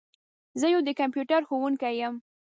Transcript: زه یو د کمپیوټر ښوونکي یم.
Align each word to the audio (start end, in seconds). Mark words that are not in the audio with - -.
زه 0.59 0.67
یو 0.73 0.81
د 0.87 0.89
کمپیوټر 0.99 1.41
ښوونکي 1.47 1.93
یم. 2.01 2.15